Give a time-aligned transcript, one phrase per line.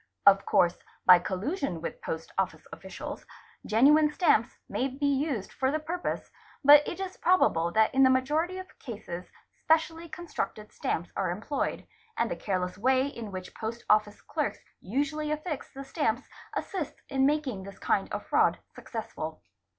[0.25, 3.23] Of course, by collusion with post office officials,
[3.67, 6.31] genuine stamps may be used for the purpose,
[6.63, 9.29] but it is probable that in the majority of cases
[9.63, 11.85] specially constructed stamps are employed,
[12.17, 17.27] and the careless way in which Post Office Clerks usually affix the stamps assists in
[17.27, 19.43] making this kind of fraud success ful.